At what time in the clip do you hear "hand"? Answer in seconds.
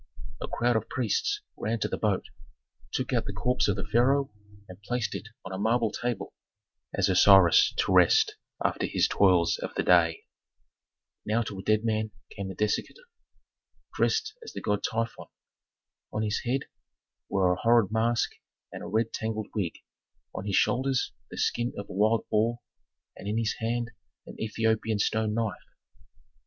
23.59-23.91